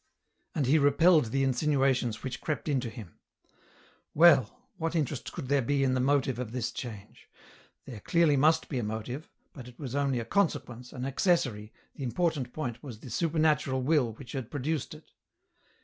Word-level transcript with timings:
And 0.55 0.65
he 0.65 0.79
repelled 0.79 1.25
the 1.25 1.43
insinuations 1.43 2.23
which 2.23 2.41
crept 2.41 2.67
into 2.67 2.89
hii 2.89 3.07
Well! 4.15 4.65
what 4.77 4.95
interest 4.95 5.31
could 5.31 5.47
there 5.47 5.61
be 5.61 5.83
in 5.83 5.93
the 5.93 5.99
motive 5.99 6.39
of 6.39 6.53
this 6.53 6.71
change? 6.71 7.29
there 7.85 7.99
clearly 7.99 8.35
must 8.35 8.67
be 8.67 8.79
a 8.79 8.83
motive, 8.83 9.29
but 9.53 9.67
it 9.67 9.77
was 9.77 9.93
only 9.93 10.17
a 10.17 10.25
consequence, 10.25 10.91
an 10.91 11.05
accessory, 11.05 11.71
the 11.95 12.03
importan 12.03 12.51
point 12.51 12.81
was 12.81 13.01
the 13.01 13.11
supernatural 13.11 13.83
will 13.83 14.13
which 14.13 14.31
had 14.31 14.49
produced 14.49 14.95
it. 14.95 15.11